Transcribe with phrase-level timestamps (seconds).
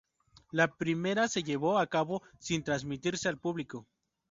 [0.49, 3.85] La primera se llevó a cabo sin transmitirse al público.